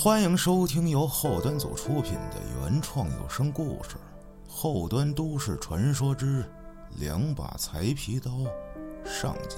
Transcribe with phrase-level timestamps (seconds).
[0.00, 3.96] 欢迎收听由后端组出品的原创有声故事
[4.48, 6.48] 《后端都市传说之
[7.00, 8.30] 两把裁皮刀》
[9.04, 9.56] 上集，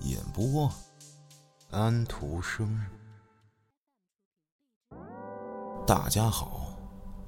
[0.00, 0.70] 演播
[1.70, 2.78] 安徒生。
[5.86, 6.76] 大家好，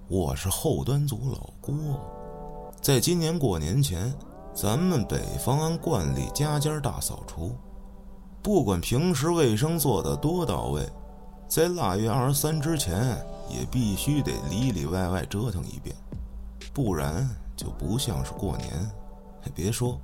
[0.07, 1.75] 我是后端组老郭。
[2.83, 4.15] 在今年过年前，
[4.53, 7.57] 咱们北方按惯例家家大扫除，
[8.43, 10.87] 不管平时卫生做得多到位。
[11.49, 13.17] 在腊月二十三之前，
[13.49, 15.95] 也必须得里里外外折腾一遍，
[16.75, 18.69] 不然就不像是过年。
[19.55, 19.99] 别说，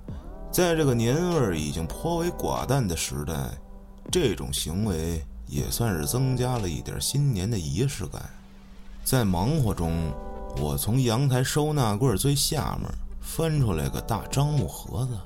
[0.53, 3.35] 在这个年味已经颇为寡淡的时代，
[4.11, 8.23] 这种行为也算是增加了一点新年的仪式感。
[9.05, 10.13] 在忙活中，
[10.57, 12.89] 我从阳台收纳柜最下面
[13.21, 15.19] 翻出来个大樟木盒子，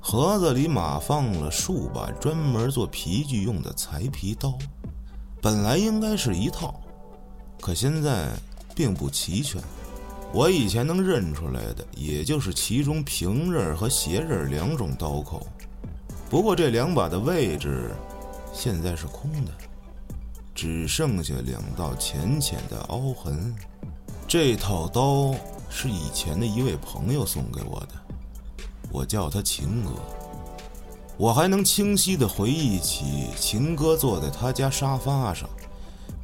[0.00, 4.56] 盒子里码放了数把专门做皮具用的裁皮刀。
[5.44, 6.74] 本来应该是一套，
[7.60, 8.30] 可现在
[8.74, 9.60] 并不齐全。
[10.32, 15.46] 我以前能认出来的，也就是其中平刃和斜刃两种刀口。
[16.30, 17.90] 不过这两把的位置
[18.54, 19.52] 现在是空的，
[20.54, 23.54] 只剩下两道浅浅的凹痕。
[24.26, 25.34] 这套刀
[25.68, 29.90] 是以前的一位朋友送给我的，我叫他秦哥。
[31.16, 35.48] 我还能清晰地回忆起秦哥坐在他家沙发上，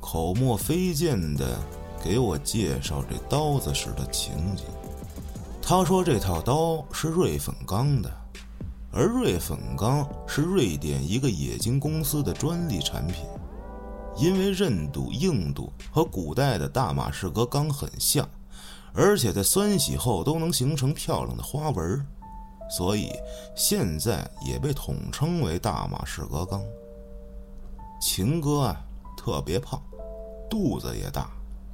[0.00, 1.56] 口沫飞溅地
[2.02, 4.64] 给我介绍这刀子时的情景。
[5.62, 8.10] 他说这套刀是瑞粉钢的，
[8.90, 13.24] 而瑞粉钢是瑞典一个冶金公司的专利产品，
[14.16, 18.28] 因为韧度、硬度和古代的大马士革钢很像，
[18.92, 22.04] 而且在酸洗后都能形成漂亮的花纹儿。
[22.70, 23.10] 所以
[23.54, 26.62] 现在也被统称为大马士革钢。
[28.00, 28.80] 秦哥啊，
[29.16, 29.82] 特别胖，
[30.48, 31.30] 肚子也大，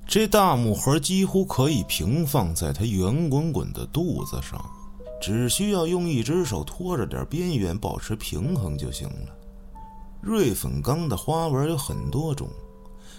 [0.06, 4.59] 这大木盒几乎可以平放在他圆滚滚的肚子上，
[5.20, 9.37] 只需要用一只手托着点边缘保持平衡就行了。
[10.20, 12.49] 瑞粉钢的花纹有很多种，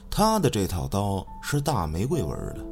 [0.09, 2.66] 他的这套刀是大玫瑰纹的，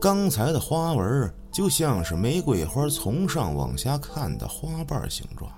[0.00, 1.34] 刚才的花纹。
[1.52, 5.50] 就像是玫瑰花从上往下看的花瓣形状，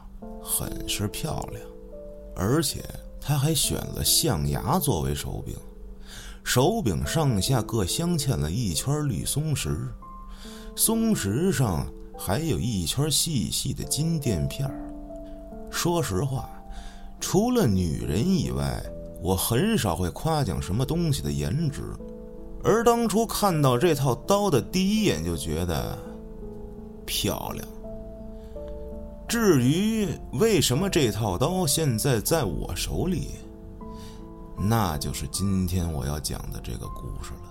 [0.43, 1.63] 很是漂亮。
[2.35, 2.83] 而且
[3.21, 5.55] 他还选了象牙作为手柄，
[6.43, 9.89] 手柄上下各镶嵌了一圈绿松石，
[10.75, 11.87] 松石上
[12.19, 14.69] 还有一圈细细的金垫片
[15.71, 16.49] 说实话，
[17.21, 18.83] 除了女人以外，
[19.21, 21.83] 我很少会夸奖什么东西的颜值。
[22.65, 25.99] 而当初看到这套刀的第一眼就觉得
[27.05, 27.67] 漂亮。
[29.29, 33.31] 至于为什么这套刀现在在我手里，
[34.59, 37.49] 那就是今天我要讲的这个故事了。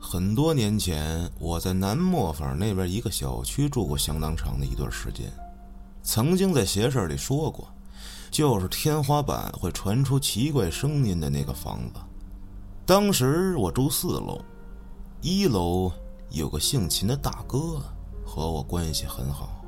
[0.00, 5.30] 很多年前，我在南磨坊那边一个小区住过相当长的一段时间，
[6.02, 7.68] 曾经在邪事里说过。
[8.30, 12.00] 就是天花板会传出奇怪声音的那个房子。
[12.86, 14.40] 当时我住四楼，
[15.20, 15.90] 一楼
[16.30, 17.82] 有个姓秦的大哥，
[18.24, 19.62] 和我关系很好。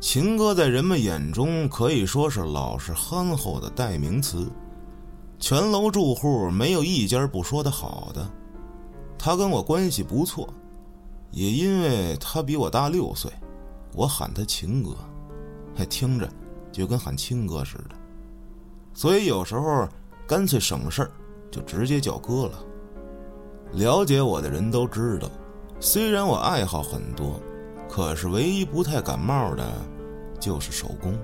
[0.00, 4.50] 秦哥在人们眼中可以说是老实憨厚的代名词，
[5.38, 8.28] 全楼住户没有一家不说他好的。
[9.16, 10.52] 他跟我关系不错，
[11.30, 13.30] 也因为他比我大六岁，
[13.94, 14.96] 我喊他秦哥，
[15.72, 16.28] 还听着。
[16.72, 17.94] 就跟喊亲哥似的，
[18.94, 19.86] 所以有时候
[20.26, 21.10] 干脆省事儿，
[21.50, 22.64] 就直接叫哥了。
[23.74, 25.30] 了解我的人都知道，
[25.78, 27.38] 虽然我爱好很多，
[27.88, 29.70] 可是唯一不太感冒的，
[30.40, 31.14] 就是手工，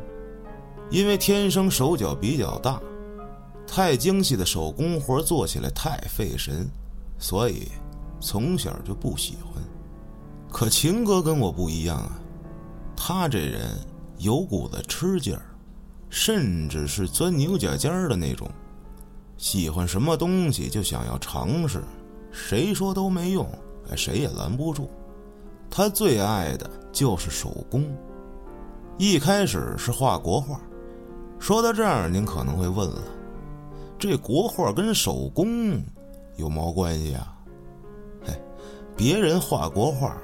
[0.91, 2.79] 因为天生手脚比较大，
[3.67, 6.69] 太精细的手工活做起来太费神，
[7.19, 7.69] 所以
[8.21, 9.63] 从小就不喜欢。
[10.51, 12.19] 可秦哥跟我不一样啊，
[12.95, 13.69] 他这人。
[14.19, 15.43] 有股子吃劲儿，
[16.11, 18.49] 甚至是钻牛角尖儿的那种。
[19.37, 21.83] 喜欢什么东西就想要尝试，
[22.33, 23.49] 谁说都没用，
[23.97, 24.91] 谁也拦不住。
[25.71, 27.87] 他最爱的就是手工。
[28.97, 30.61] 一开始是画国画。
[31.39, 33.03] 说到这儿，您可能会问了：
[33.97, 35.81] 这国画跟手工
[36.37, 37.37] 有毛关系啊？
[38.25, 38.33] 嘿，
[38.97, 40.17] 别人画国画，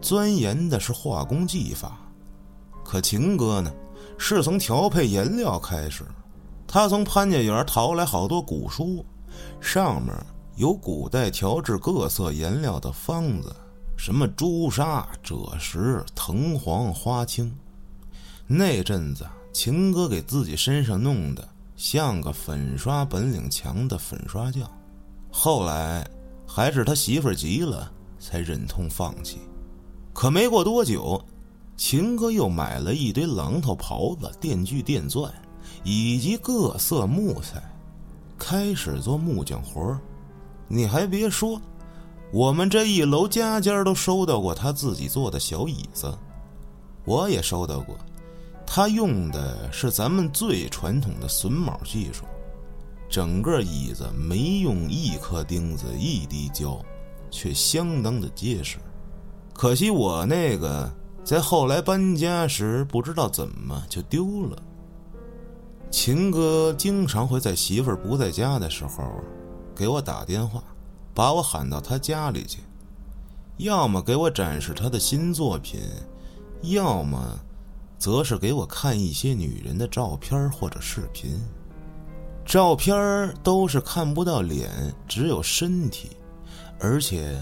[0.00, 2.00] 钻研的是画工技法。
[2.86, 3.72] 可秦哥呢，
[4.16, 6.04] 是从调配颜料开始。
[6.66, 9.04] 他从潘家园淘来好多古书，
[9.60, 10.14] 上面
[10.56, 13.54] 有古代调制各色颜料的方子，
[13.96, 17.52] 什么朱砂、赭石、藤黄、花青。
[18.46, 24.70] 那阵子，秦哥给自己身上弄的像个粉刷本领强的粉刷匠。
[25.30, 26.08] 后来
[26.46, 29.38] 还是他媳妇急了，才忍痛放弃。
[30.12, 31.22] 可没过多久，
[31.76, 35.32] 秦哥又买了一堆榔头、刨子、电锯、电钻，
[35.84, 37.62] 以及各色木材，
[38.38, 40.00] 开始做木匠活儿。
[40.68, 41.60] 你还别说，
[42.32, 46.12] 我们这一楼家家都收到过他自己做的小椅子，
[47.04, 47.96] 我也收到过。
[48.66, 52.24] 他用的是咱们最传统的榫卯技术，
[53.08, 56.84] 整个椅子没用一颗钉子、一滴胶，
[57.30, 58.78] 却相当的结实。
[59.52, 60.92] 可惜我那个
[61.26, 64.62] 在后来搬家时不知道怎么就丢了。
[65.90, 69.02] 秦哥经常会在媳妇儿不在家的时候
[69.74, 70.62] 给我打电话，
[71.12, 72.60] 把我喊到他家里去，
[73.56, 75.80] 要么给我展示他的新作品，
[76.62, 77.20] 要么
[77.98, 81.36] 则是给我看一些女人的照片或者视频。
[82.44, 84.70] 照片都是看不到脸，
[85.08, 86.10] 只有身体，
[86.78, 87.36] 而且。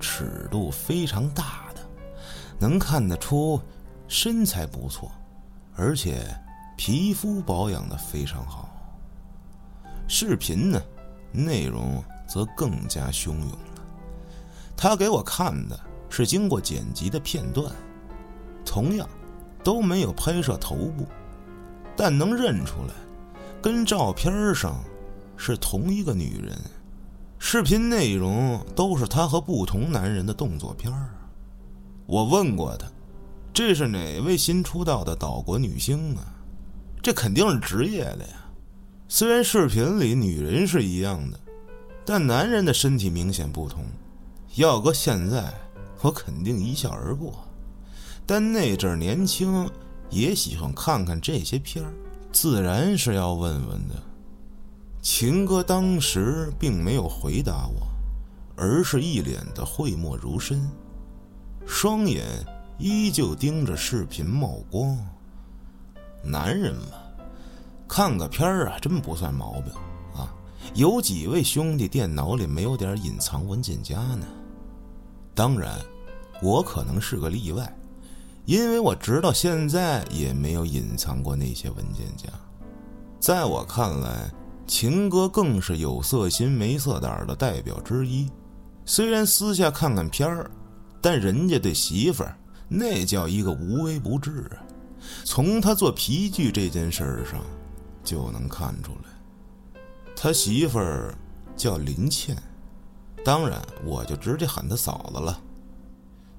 [0.00, 1.67] 尺度非常大，
[2.58, 3.60] 能看得出
[4.06, 5.10] 身材不错，
[5.76, 6.24] 而且
[6.76, 8.68] 皮肤保养的非常好。
[10.06, 10.80] 视频呢，
[11.32, 13.82] 内容则更加汹涌了。
[14.76, 15.78] 他给我看的
[16.08, 17.70] 是经过剪辑的片段，
[18.64, 19.08] 同样
[19.62, 21.06] 都没有拍摄头部，
[21.96, 22.94] 但能认出来，
[23.60, 24.80] 跟照片上
[25.36, 26.58] 是同一个女人。
[27.38, 31.10] 视频内容都是他和不同男人的动作片儿。
[32.08, 32.86] 我问过他，
[33.52, 36.24] 这是哪位新出道的岛国女星啊？
[37.02, 38.46] 这肯定是职业的呀。
[39.08, 41.38] 虽然视频里女人是一样的，
[42.06, 43.84] 但男人的身体明显不同。
[44.54, 45.52] 要搁现在，
[46.00, 47.46] 我肯定一笑而过。
[48.24, 49.68] 但那阵年轻，
[50.08, 51.92] 也喜欢看看这些片儿，
[52.32, 53.94] 自然是要问问的。
[55.02, 57.86] 秦哥当时并没有回答我，
[58.56, 60.66] 而是一脸的讳莫如深，
[61.68, 62.24] 双眼
[62.78, 64.98] 依旧盯着视频冒光。
[66.24, 66.96] 男人嘛，
[67.86, 69.72] 看个片儿啊，真不算毛病
[70.16, 70.34] 啊。
[70.74, 74.26] 有几位兄弟电脑里没有点隐藏文件夹呢？
[75.34, 75.78] 当然，
[76.42, 77.72] 我可能是个例外，
[78.46, 82.28] 因为我直到现在也没有隐藏过那些文件夹。
[83.20, 84.30] 在我看来。
[84.66, 88.30] 秦哥更是有色心没色胆的代表之一，
[88.84, 90.50] 虽然私下看看片儿，
[91.00, 92.36] 但人家对媳妇儿
[92.68, 94.62] 那叫一个无微不至啊。
[95.24, 97.40] 从他做皮具这件事儿上
[98.04, 99.80] 就能看出来，
[100.16, 101.14] 他媳妇儿
[101.56, 102.36] 叫林倩，
[103.24, 105.40] 当然我就直接喊他嫂子了。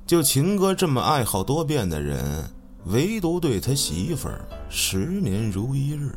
[0.05, 2.49] 就秦哥这么爱好多变的人，
[2.85, 6.13] 唯独对他媳妇儿十年如一日。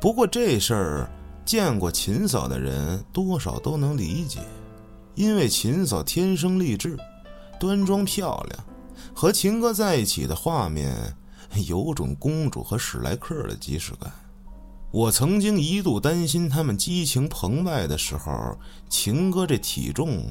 [0.00, 1.10] 不过这事儿。
[1.44, 4.38] 见过秦嫂的人多少都能理解，
[5.16, 6.96] 因为秦嫂天生丽质，
[7.62, 8.64] 端庄漂亮，
[9.14, 10.92] 和秦哥在一起的画面
[11.68, 14.12] 有种公主和史莱克的即视感。
[14.90, 20.24] 我曾经一度担心他们激情澎湃的时候，秦哥这体重，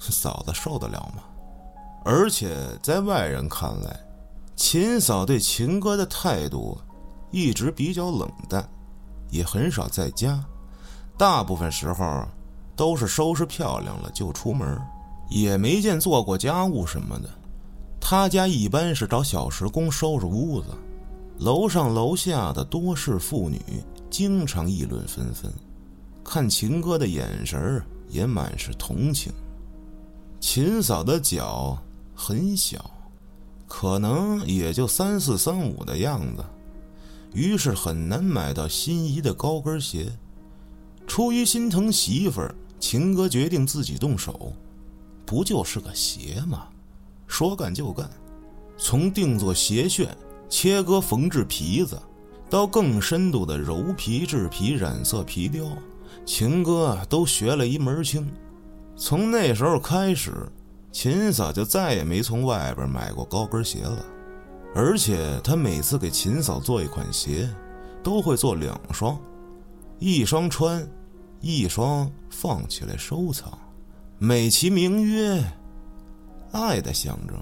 [0.00, 1.22] 嫂子受得了吗？
[2.04, 2.52] 而且
[2.82, 3.96] 在外人看来，
[4.56, 6.76] 秦嫂对秦哥的态度
[7.30, 8.68] 一直比较冷淡。
[9.30, 10.44] 也很少在家，
[11.16, 12.26] 大部分时候
[12.74, 14.76] 都是收拾漂亮了就出门，
[15.28, 17.28] 也没见做过家务什么的。
[18.00, 20.68] 他家一般是找小时工收拾屋子，
[21.38, 23.60] 楼上楼下的多是妇女，
[24.10, 25.50] 经常议论纷纷，
[26.22, 29.32] 看秦哥的眼神也满是同情。
[30.38, 31.78] 秦嫂的脚
[32.14, 32.90] 很小，
[33.66, 36.44] 可能也就三四三五的样子。
[37.32, 40.12] 于是很难买到心仪的高跟鞋。
[41.06, 44.52] 出于心疼媳妇儿，秦哥决定自己动手。
[45.34, 46.68] 不就是个鞋吗？
[47.26, 48.08] 说干就干，
[48.78, 50.06] 从定做鞋楦、
[50.48, 52.00] 切割缝制皮子，
[52.48, 55.66] 到更深度的揉皮制皮、染色皮雕，
[56.24, 58.30] 秦哥都学了一门清。
[58.94, 60.32] 从那时候开始，
[60.92, 64.06] 秦嫂就再也没从外边买过高跟鞋了。
[64.72, 67.52] 而且他每次给秦嫂做一款鞋，
[68.04, 69.18] 都会做两双，
[69.98, 70.88] 一双穿，
[71.40, 73.58] 一双放起来收藏，
[74.18, 75.42] 美其名曰
[76.52, 77.36] “爱的象征”。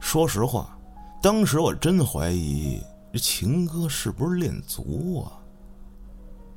[0.00, 0.78] 说实话，
[1.20, 2.80] 当时我真怀疑
[3.12, 5.32] 这秦哥是不是练足啊？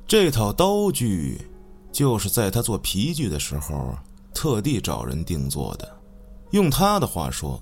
[0.06, 1.40] 这套刀具
[1.90, 3.94] 就是在他做皮具的时候
[4.32, 6.00] 特地找人定做的，
[6.52, 7.60] 用他的话说。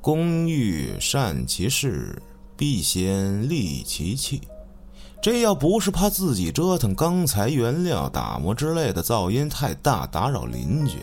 [0.00, 2.22] 工欲善其事，
[2.58, 4.42] 必先利其器。
[5.24, 10.98] 这要不是怕自己折腾钢材原料、打磨之类的噪音太大打扰邻居，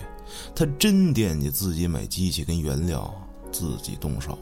[0.54, 3.12] 他真惦记自己买机器跟原料
[3.52, 4.38] 自己动手。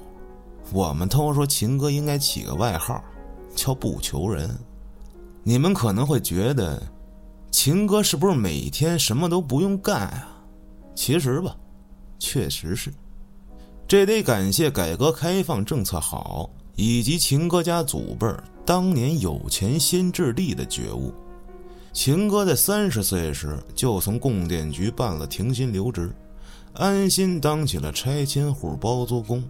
[0.74, 3.01] 我们都说秦哥应该起个外号，
[3.55, 4.53] 叫不求人。
[5.43, 6.83] 你们可能会觉得，
[7.50, 10.27] 秦哥是不是每天什么都不用干啊？
[10.93, 11.55] 其实吧，
[12.19, 12.93] 确实是。
[13.88, 16.50] 这得感谢改革开放政策好，
[16.81, 18.41] 以及秦哥家祖辈儿。
[18.65, 21.13] 当年有钱先置地的觉悟，
[21.91, 26.09] 秦哥在三十岁时就从供电局办了停薪留职，
[26.74, 29.43] 安心当起了拆迁户包租公。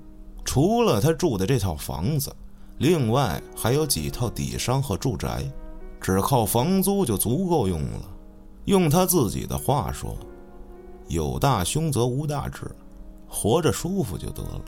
[0.44, 2.36] 除了他住的这套房子，
[2.80, 5.44] 另外还有几套底商和住宅，
[6.02, 8.10] 只靠房租就足够用了。
[8.66, 10.18] 用他自己的话说
[11.10, 12.62] ：“有大胸则无大志，
[13.28, 14.66] 活着舒服就得了。”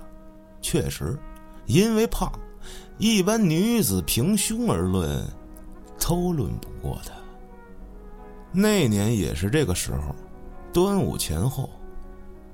[0.62, 1.18] 确实，
[1.66, 2.32] 因为怕。
[2.98, 5.26] 一般女子平胸而论，
[6.00, 7.14] 都论不过他。
[8.52, 10.14] 那年也是这个时候，
[10.74, 11.70] 端午前后，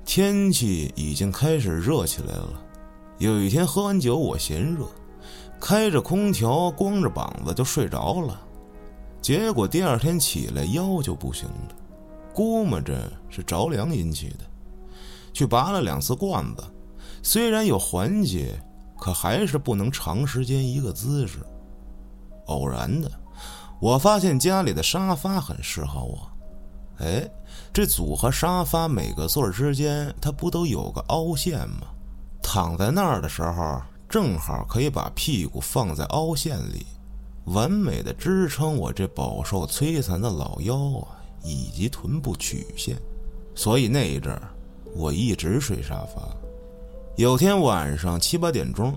[0.04, 2.64] 天气已经开始热起来了。
[3.18, 4.86] 有一天喝完酒，我嫌热，
[5.60, 8.40] 开着空调，光着膀子就睡着了。
[9.20, 11.74] 结果第二天起来腰就不行了，
[12.32, 14.44] 估摸着是着凉引起的，
[15.32, 16.62] 去拔了两次罐子，
[17.22, 18.58] 虽然有缓解。
[18.98, 21.38] 可还是不能长时间一个姿势。
[22.46, 23.10] 偶然的，
[23.80, 26.30] 我发现家里的沙发很适合我。
[26.98, 27.30] 哎，
[27.72, 31.86] 这组合沙发每个座之间，它不都有个凹陷吗？
[32.42, 36.86] 躺在那儿的时候，正好可以把屁股放在凹陷里，
[37.44, 42.96] 完美的支撑我这饱受摧残的老腰啊，以及臀部曲线。
[43.54, 44.42] 所以那一阵儿，
[44.96, 46.22] 我一直睡沙发。
[47.18, 48.94] 有天晚上七八点钟，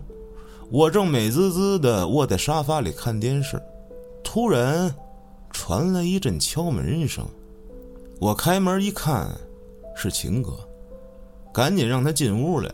[0.70, 3.60] 我正美滋滋的窝在沙发里看电视，
[4.24, 4.94] 突然
[5.50, 7.26] 传来一阵敲门声。
[8.20, 9.28] 我开门一看，
[9.96, 10.52] 是秦哥，
[11.52, 12.72] 赶紧让他进屋来。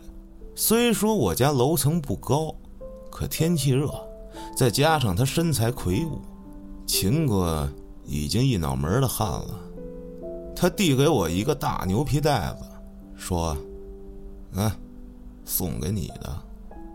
[0.54, 2.54] 虽说我家楼层不高，
[3.10, 3.90] 可天气热，
[4.54, 6.20] 再加上他身材魁梧，
[6.86, 7.66] 秦哥
[8.04, 9.58] 已经一脑门的汗了。
[10.54, 12.66] 他递给我一个大牛皮袋子，
[13.16, 13.56] 说
[14.52, 14.70] ：“嗯。”
[15.48, 16.30] 送给你的，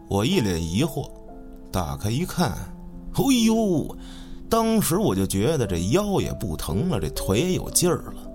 [0.07, 1.09] 我一脸疑惑，
[1.71, 2.51] 打开一看，
[3.13, 3.97] 哎呦！
[4.47, 8.31] 当时我就觉得这腰也不疼了，这腿也有劲儿了。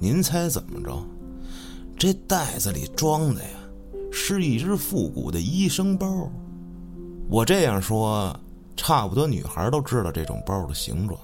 [0.00, 1.00] 您猜怎么着？
[1.96, 3.48] 这袋子里装的呀，
[4.10, 6.28] 是一只复古的医生包。
[7.30, 8.36] 我这样说，
[8.76, 11.18] 差不多女孩都知道这种包的形状，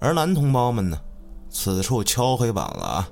[0.00, 0.98] 而男同胞们呢，
[1.48, 3.08] 此处敲黑板了啊！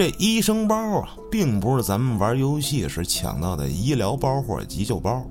[0.00, 5.22] 这医生包啊，并不是咱们玩游戏时抢到的医疗包或者急救包，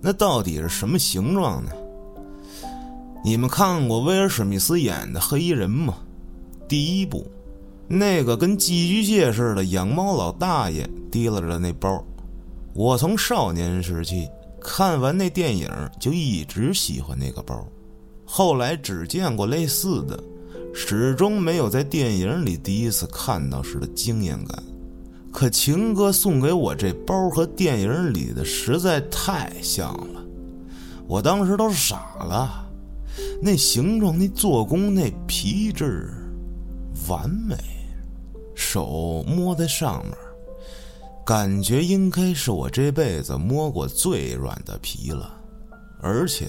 [0.00, 1.70] 那到底是什么形状呢？
[3.22, 5.96] 你们看过威尔史密斯演的《黑衣人》吗？
[6.66, 7.26] 第一部，
[7.86, 12.02] 那个跟寄居蟹似的养猫老大爷提拉着那包，
[12.72, 14.26] 我从少年时期
[14.58, 15.68] 看完那电影
[16.00, 17.62] 就一直喜欢那个包，
[18.24, 20.18] 后来只见过类似的。
[20.76, 24.60] 始终没有在电影里第一次看到时的惊艳感，
[25.32, 30.24] 可秦哥送给我这包和电影里的实在太像了，
[31.06, 32.68] 我当时都傻了。
[33.40, 36.12] 那形状、那做工、那皮质，
[37.08, 37.54] 完美。
[38.56, 40.14] 手摸在上面，
[41.24, 45.32] 感觉应该是我这辈子摸过最软的皮了，
[46.00, 46.48] 而且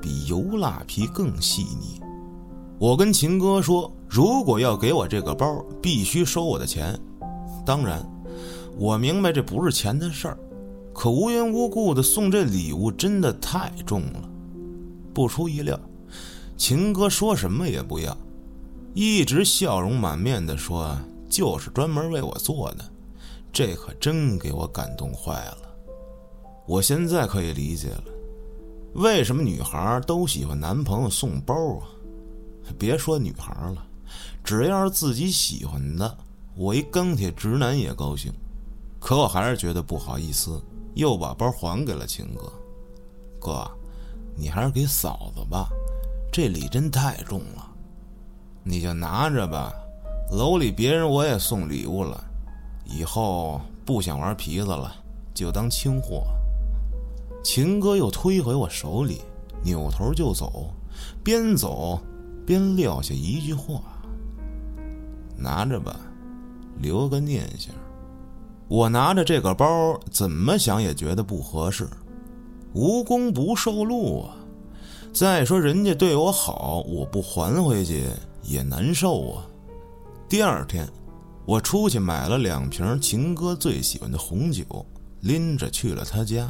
[0.00, 2.00] 比油蜡皮更细腻。
[2.80, 6.98] 我跟秦哥说，如果要给我这个包，必须收我的钱。
[7.62, 8.02] 当然，
[8.78, 10.38] 我明白这不是钱的事儿，
[10.94, 14.30] 可无缘无故的送这礼物真的太重了。
[15.12, 15.78] 不出意料，
[16.56, 18.16] 秦哥说什么也不要，
[18.94, 20.96] 一直笑容满面的说
[21.28, 22.84] ：“就是专门为我做的。”
[23.52, 25.58] 这可真给我感动坏了。
[26.66, 28.04] 我现在可以理解了，
[28.94, 31.99] 为什么女孩都喜欢男朋友送包啊？
[32.78, 33.86] 别说女孩了，
[34.42, 36.18] 只要是自己喜欢的，
[36.54, 38.32] 我一钢铁直男也高兴。
[38.98, 40.62] 可我还是觉得不好意思，
[40.94, 42.52] 又把包还给了秦哥。
[43.40, 43.70] 哥，
[44.36, 45.68] 你还是给嫂子吧，
[46.30, 47.66] 这礼真太重了。
[48.62, 49.72] 你就拿着吧，
[50.30, 52.22] 楼里别人我也送礼物了，
[52.84, 54.94] 以后不想玩皮子了，
[55.32, 56.24] 就当清货。
[57.42, 59.22] 秦哥又推回我手里，
[59.62, 60.70] 扭头就走，
[61.24, 61.98] 边走。
[62.46, 63.82] 边撂下一句话
[65.36, 65.98] ：“拿着吧，
[66.78, 67.74] 留个念想。”
[68.68, 71.88] 我拿着这个包，怎么想也觉得不合适。
[72.72, 74.36] 无功不受禄啊！
[75.12, 78.04] 再说人家对我好，我不还回去
[78.44, 79.46] 也难受啊。
[80.28, 80.88] 第二天，
[81.44, 84.64] 我出去买了两瓶秦哥最喜欢的红酒，
[85.18, 86.48] 拎着去了他家。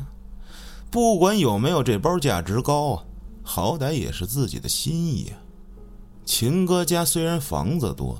[0.90, 3.04] 不管有没有这包价值高啊，
[3.42, 5.40] 好歹也是自己的心意啊。
[6.25, 8.17] 秦哥家虽然房子多，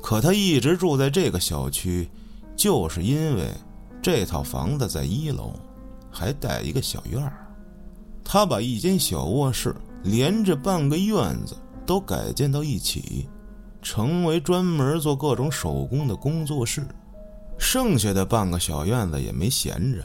[0.00, 2.08] 可他一直住在这个小区，
[2.56, 3.50] 就是因为
[4.00, 5.52] 这套房子在一楼，
[6.10, 7.46] 还带一个小院儿。
[8.24, 13.28] 他把一间小卧室连着半个院子都改建到一起，
[13.82, 16.86] 成为专门做各种手工的工作室。
[17.58, 20.04] 剩下的半个小院子也没闲着，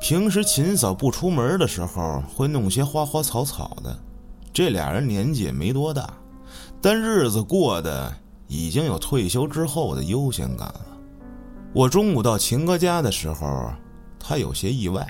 [0.00, 3.98] 平时秦嫂不出门的时候，会弄些花花草草的。
[4.52, 6.12] 这俩人年纪也没多大，
[6.80, 8.14] 但日子过得
[8.46, 10.86] 已经有退休之后的悠闲感了。
[11.72, 13.70] 我中午到秦哥家的时候，
[14.18, 15.06] 他有些意外，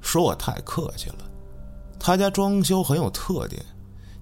[0.00, 1.18] 说我太客气了。
[1.98, 3.64] 他家装修很有特点，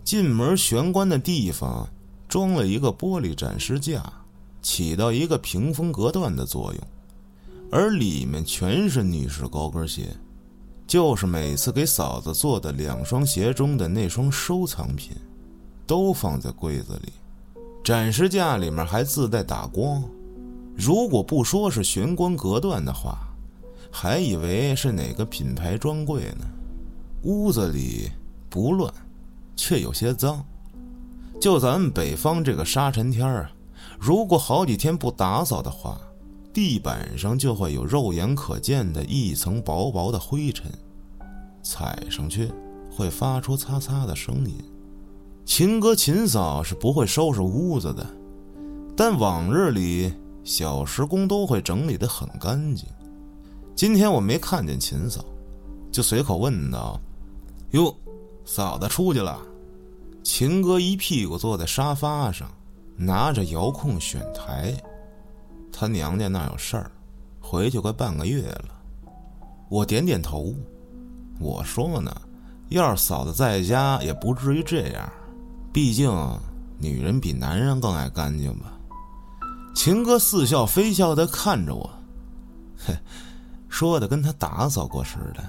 [0.04, 1.88] 进门玄关的地方
[2.28, 4.00] 装了一个玻璃展示架，
[4.62, 6.80] 起到一个屏风隔断的作用，
[7.70, 10.06] 而里面全是女士高跟鞋，
[10.87, 15.16] 就是每次给嫂子做的两双鞋中的那双收藏品，
[15.87, 17.12] 都放在柜子里。
[17.85, 20.03] 展示架里面还自带打光，
[20.77, 23.19] 如果不说是玄关隔断的话，
[23.91, 26.47] 还以为是哪个品牌专柜呢。
[27.25, 28.11] 屋子里
[28.49, 28.93] 不乱，
[29.57, 30.45] 却有些脏。
[31.41, 33.53] 就咱们北方这个沙尘天儿啊，
[33.99, 36.01] 如果好几天不打扫的话，
[36.53, 40.71] 地板上就会有肉眼可见的一层薄薄的灰尘，
[41.62, 42.49] 踩上去
[42.91, 44.57] 会发出擦擦的声音。
[45.54, 48.06] 秦哥、秦嫂是不会收拾屋子的，
[48.97, 50.11] 但往日里
[50.42, 52.88] 小时工都会整理的很干净。
[53.75, 55.22] 今天我没看见秦嫂，
[55.92, 56.98] 就随口问道。
[57.72, 57.94] 哟，
[58.46, 59.38] 嫂子出去了。
[60.22, 62.50] 秦哥一屁股坐在沙发上，
[62.96, 64.74] 拿着遥控选台。
[65.70, 66.90] 他娘家那有事儿，
[67.38, 68.70] 回去快半个月了。
[69.68, 70.55] 我点点头。
[71.38, 72.11] 我说呢，
[72.70, 75.12] 要是嫂子在家，也不至于这样。
[75.72, 76.11] 毕竟
[76.78, 78.78] 女人比男人更爱干净吧。
[79.74, 81.90] 秦哥似笑非笑的看着我，
[82.76, 82.94] 嘿，
[83.68, 85.42] 说的跟他打扫过似的。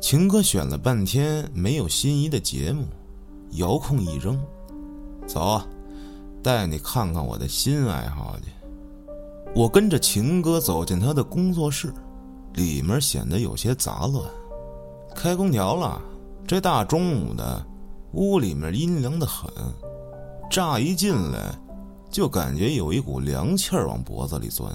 [0.00, 2.86] 秦哥选了半天没有心仪的节目，
[3.52, 4.40] 遥控一扔，
[5.26, 5.60] 走，
[6.40, 8.50] 带你看看我的新爱好去。
[9.56, 11.92] 我跟着秦哥走进他的工作室，
[12.54, 14.24] 里面显得有些杂乱。
[15.16, 16.00] 开空调了，
[16.46, 17.66] 这大中午的，
[18.12, 19.50] 屋里面阴凉的很。
[20.50, 21.54] 乍一进来，
[22.10, 24.72] 就感觉有一股凉气儿往脖子里钻。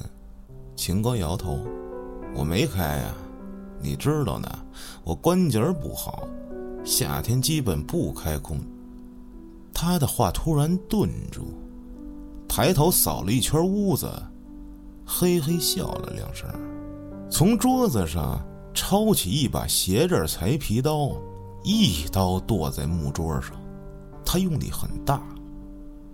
[0.75, 1.59] 秦哥摇头，
[2.33, 3.13] 我没开呀。
[3.81, 4.59] 你知道的，
[5.03, 6.27] 我关节不好，
[6.83, 8.67] 夏天基本不开空调。
[9.73, 11.47] 他的话突然顿住，
[12.47, 14.09] 抬头扫了一圈屋子，
[15.05, 16.49] 嘿嘿笑了两声，
[17.29, 18.41] 从桌子上
[18.73, 21.11] 抄起一把斜刃裁皮刀，
[21.65, 23.51] 一刀剁在木桌上。
[24.23, 25.21] 他用力很大，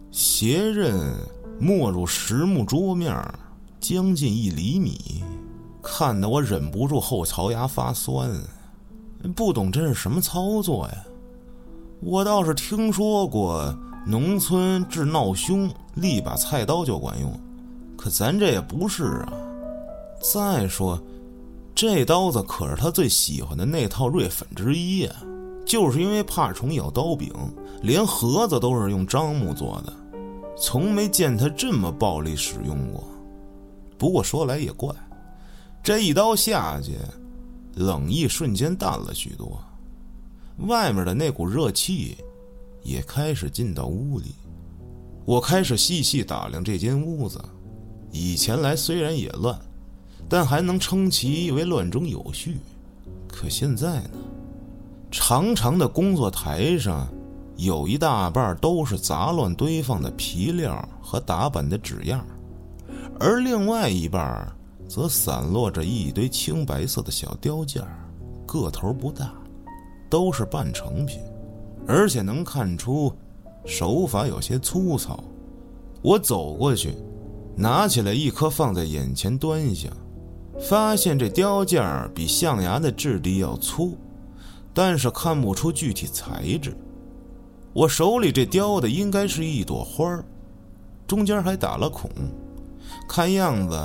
[0.10, 1.14] 斜刃
[1.60, 3.14] 没入实木桌面，
[3.80, 5.22] 将近一厘米。
[5.82, 8.32] 看得我忍不住后槽牙发酸，
[9.36, 11.04] 不懂这是什么操作呀？
[12.02, 17.40] 我倒是听说过农村治闹凶，立把菜刀就管用，
[17.98, 19.34] 可咱这也不是啊。
[20.34, 21.02] 再说，
[21.74, 25.12] 这刀子可是他最喜欢的那套锐粉之一呀，
[25.66, 27.32] 就是因为怕虫咬刀柄，
[27.82, 29.94] 连盒子都是用樟木做的，
[30.58, 33.04] 从没见他这么暴力使用过。
[33.98, 34.94] 不过说来也怪。
[35.84, 36.98] 这一刀下去，
[37.76, 39.60] 冷意瞬间淡了许多，
[40.68, 42.18] 外面的那股热气
[42.84, 44.36] 也开始进到屋里。
[45.26, 47.44] 我开始细细打量这间屋子，
[48.12, 49.60] 以前来虽然也乱，
[50.28, 52.58] 但还能称其为乱中有序。
[53.28, 54.10] 可现在呢，
[55.12, 57.08] 长长的工作台上
[57.58, 62.26] 有一大半都是杂乱堆放的皮料和打板的纸样，
[63.20, 64.52] 而另外一半。
[64.88, 67.82] 则散落着一堆青白色的小雕件
[68.46, 69.32] 个头不大，
[70.10, 71.22] 都是半成品，
[71.88, 73.10] 而且能看出
[73.64, 75.24] 手法有些粗糙。
[76.02, 76.94] 我走过去，
[77.56, 79.90] 拿起来一颗放在眼前端详，
[80.60, 81.82] 发现这雕件
[82.14, 83.98] 比象牙的质地要粗，
[84.74, 86.76] 但是看不出具体材质。
[87.74, 90.26] 我手里这雕的应该是一朵花儿
[91.08, 92.10] 中间还打了孔，
[93.08, 93.78] 看样子。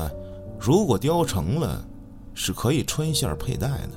[0.59, 1.87] 如果雕成了，
[2.35, 3.91] 是可以穿线佩戴的。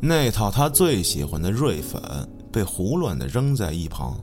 [0.00, 2.00] 那套他最喜欢的瑞粉
[2.50, 4.18] 被胡乱的扔在一旁，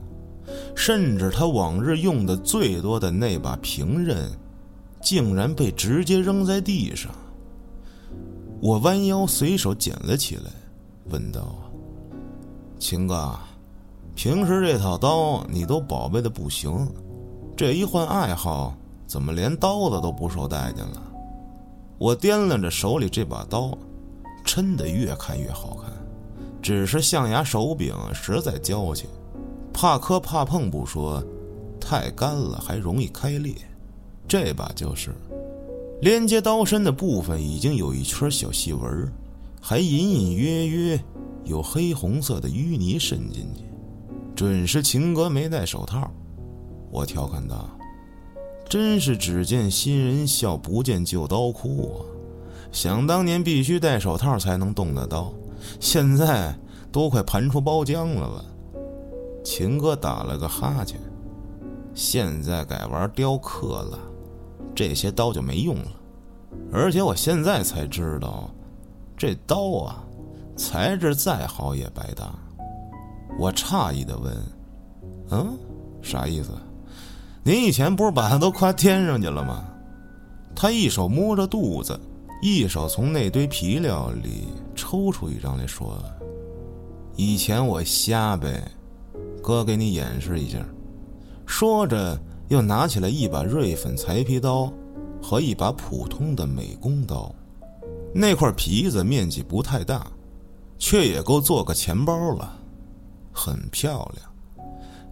[0.74, 4.30] 甚至他往日用的最多的那把平刃，
[5.02, 7.10] 竟然被直接扔在地上。
[8.60, 10.50] 我弯腰随手捡了起来，
[11.10, 11.54] 问道
[12.78, 13.38] ：“秦哥，
[14.14, 16.88] 平时这套刀你都宝贝的不行，
[17.56, 18.74] 这一换爱好，
[19.06, 21.02] 怎么连刀子都不受待见了？”
[21.98, 23.76] 我掂量着手里这把刀，
[24.44, 25.92] 真的越看越好看，
[26.62, 29.06] 只是象牙手柄实在娇气，
[29.72, 31.22] 怕磕怕碰不说，
[31.78, 33.54] 太干了还容易开裂。
[34.26, 35.12] 这把就是。
[36.00, 39.12] 连接刀身的部分已经有一圈小细纹，
[39.60, 41.00] 还隐隐约约
[41.44, 43.64] 有黑红色的淤泥渗进去，
[44.34, 46.10] 准是秦哥没戴手套。
[46.90, 47.68] 我调侃道
[48.68, 51.98] ：“真是只见新人笑，不见旧刀哭啊！
[52.72, 55.32] 想当年必须戴手套才能动的刀，
[55.78, 56.58] 现在
[56.90, 58.44] 都快盘出包浆了吧？”
[59.44, 60.98] 秦哥打了个哈欠
[61.94, 63.98] ：“现在改玩雕刻了。”
[64.74, 65.92] 这些刀就没用了，
[66.72, 68.50] 而且我现在才知道，
[69.20, 70.02] 这刀啊，
[70.56, 72.34] 材质再好也白搭。
[73.38, 74.34] 我诧异的问
[75.28, 75.58] ：“嗯，
[76.00, 76.52] 啥意思？
[77.42, 79.62] 您以前不是把它都夸天上去了吗？”
[80.56, 82.00] 他一手摸着肚子，
[82.40, 86.02] 一手从那堆皮料里抽出一张来说
[87.14, 88.66] ：“以前我瞎呗，
[89.42, 90.58] 哥给你演示一下。”
[91.44, 92.18] 说着。
[92.48, 94.72] 又拿起来一把瑞粉裁皮刀，
[95.22, 97.32] 和一把普通的美工刀。
[98.12, 100.06] 那块皮子面积不太大，
[100.78, 102.58] 却也够做个钱包了，
[103.32, 104.66] 很漂亮，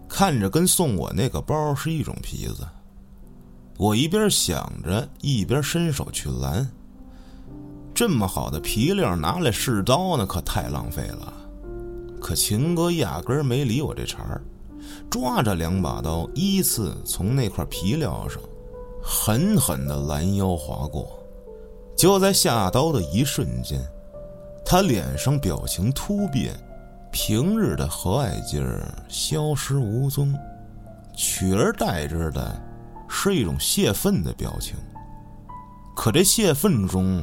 [0.07, 2.67] 看着跟送我那个包是一种皮子。
[3.77, 6.69] 我一边想着，一边伸手去拦。
[7.93, 11.33] 这么好的皮料拿来试刀，呢可太浪费了。
[12.21, 14.43] 可秦哥压根儿没理我这茬儿。
[15.09, 18.41] 抓着两把刀，依次从那块皮料上
[19.01, 21.18] 狠狠的拦腰划过。
[21.99, 23.77] 就在下刀的一瞬间，
[24.65, 26.57] 他脸上表情突变，
[27.11, 30.33] 平日的和蔼劲儿消失无踪，
[31.13, 32.57] 取而代之的
[33.09, 34.77] 是一种泄愤的表情。
[35.93, 37.21] 可这泄愤中，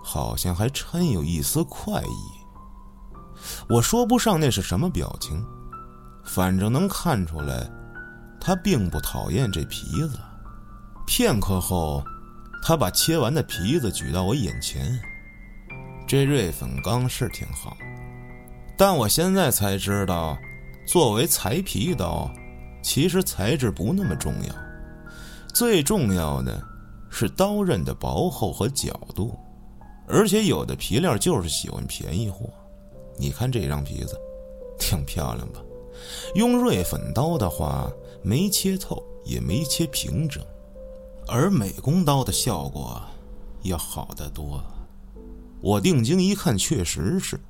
[0.00, 3.34] 好像还掺有一丝快意。
[3.68, 5.44] 我说不上那是什么表情。
[6.22, 7.68] 反正能看出来，
[8.40, 10.20] 他并不讨厌这皮子。
[11.04, 12.02] 片刻后，
[12.66, 14.98] 他把切完的皮子举到我眼前。
[16.06, 17.76] 这瑞粉钢是挺好，
[18.74, 20.38] 但我现在才知道，
[20.86, 22.32] 作为裁皮刀，
[22.82, 24.54] 其实材质不那么重要，
[25.52, 26.58] 最重要的
[27.10, 29.38] 是刀刃的薄厚和角度。
[30.08, 32.48] 而且有的皮料就是喜欢便宜货。
[33.18, 34.18] 你看这张皮子，
[34.78, 35.60] 挺漂亮吧？
[36.34, 40.42] 用锐粉刀的话，没切透，也没切平整，
[41.26, 43.00] 而美工刀的效果
[43.62, 44.62] 要好得多。
[45.60, 47.40] 我定睛一看，确实是，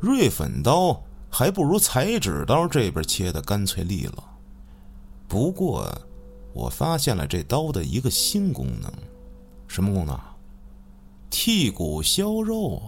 [0.00, 4.24] 锐粉刀还不如裁纸刀这边切的干脆利落。
[5.26, 5.90] 不过，
[6.52, 8.92] 我发现了这刀的一个新功能，
[9.66, 10.16] 什么功能？
[11.30, 12.80] 剔骨削肉。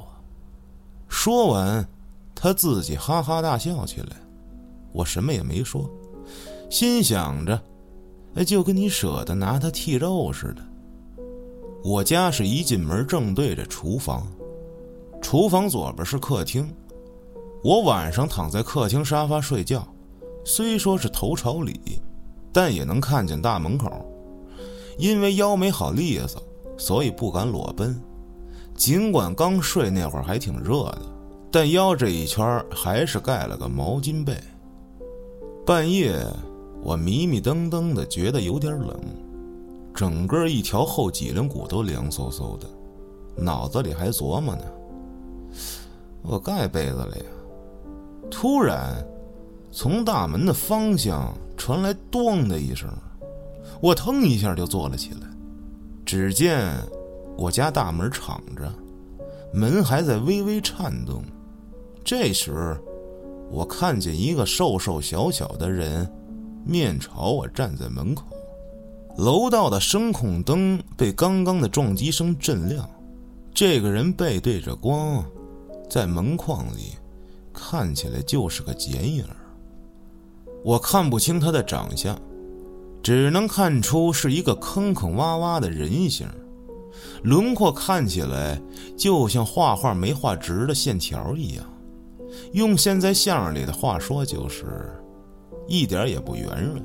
[1.08, 1.88] 说完，
[2.34, 4.16] 他自己哈哈大笑起来。
[4.92, 5.90] 我什么也没说，
[6.70, 7.60] 心想着，
[8.34, 10.62] 哎，就跟你舍得拿它剔肉似的。
[11.84, 14.26] 我家是一进门正对着厨房，
[15.20, 16.68] 厨房左边是客厅。
[17.62, 19.86] 我晚上躺在客厅沙发睡觉，
[20.44, 21.80] 虽说是头朝里，
[22.52, 23.90] 但也能看见大门口。
[24.98, 26.42] 因为腰没好利索，
[26.76, 28.00] 所以不敢裸奔。
[28.74, 31.02] 尽管刚睡那会儿还挺热的，
[31.50, 34.36] 但腰这一圈还是盖了个毛巾被。
[35.64, 36.20] 半夜，
[36.84, 38.94] 我迷迷瞪瞪的，觉得有点冷，
[39.94, 42.66] 整个一条后脊梁骨都凉飕飕的，
[43.34, 44.64] 脑子里还琢磨呢。
[46.20, 47.24] 我盖被子了呀！
[48.30, 49.02] 突然，
[49.72, 52.90] 从大门的方向传来“咣”的一声，
[53.80, 55.20] 我腾一下就坐了起来。
[56.04, 56.70] 只见
[57.38, 58.70] 我家大门敞着，
[59.54, 61.24] 门还在微微颤动。
[62.04, 62.76] 这时。
[63.50, 66.10] 我看见一个瘦瘦小小的人，
[66.64, 68.24] 面朝我站在门口。
[69.16, 72.88] 楼道的声控灯被刚刚的撞击声震亮。
[73.54, 75.24] 这个人背对着光，
[75.88, 76.94] 在门框里
[77.52, 79.24] 看起来就是个剪影
[80.64, 82.18] 我看不清他的长相，
[83.02, 86.26] 只能看出是一个坑坑洼洼的人形，
[87.22, 88.60] 轮廓看起来
[88.96, 91.64] 就像画画没画直的线条一样。
[92.52, 94.90] 用现在相声里的话说，就是
[95.66, 96.82] 一点也不圆润，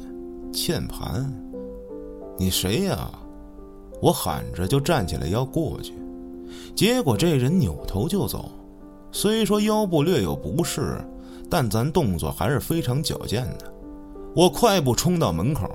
[0.51, 1.31] 欠盘。
[2.37, 3.11] 你谁呀？
[4.01, 5.93] 我喊着就站起来要过去，
[6.73, 8.49] 结果这人扭头就走。
[9.11, 11.03] 虽说腰部略有不适，
[11.49, 13.73] 但咱动作还是非常矫健的。
[14.35, 15.67] 我快步冲到门口，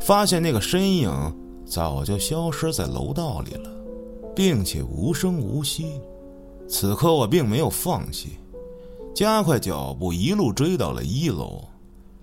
[0.00, 1.10] 发现那个身影
[1.66, 3.70] 早就消失在楼道里了，
[4.34, 6.00] 并且无声无息。
[6.66, 8.38] 此刻我并没有放弃，
[9.14, 11.62] 加快脚步，一路追到了一楼。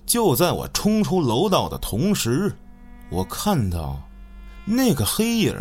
[0.07, 2.51] 就在我冲出楼道的同时，
[3.11, 4.01] 我看到
[4.65, 5.53] 那个黑影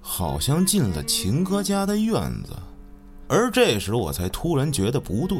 [0.00, 2.54] 好像进了秦哥家的院子，
[3.28, 5.38] 而这时我才突然觉得不对，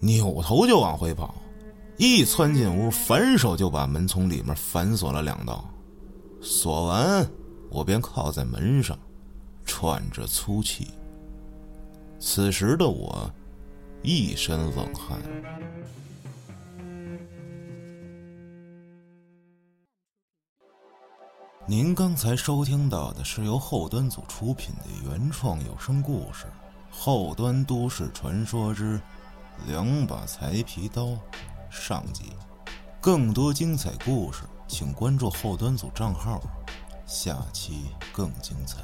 [0.00, 1.32] 扭头就往回跑，
[1.96, 5.64] 一窜进屋，反手就把门从里面反锁了两道。
[6.40, 7.24] 锁完，
[7.70, 8.98] 我便靠在门上，
[9.64, 10.88] 喘着粗气。
[12.18, 13.30] 此时的我，
[14.02, 15.20] 一身冷汗。
[21.66, 26.44] 您刚才收听到的是由后端组出品的原创有声故事
[26.90, 29.00] 《后端都市传说之
[29.66, 31.04] 两把裁皮刀》
[31.70, 32.24] 上集。
[33.00, 36.38] 更多精彩故事，请关注后端组账号，
[37.06, 38.82] 下期更精彩。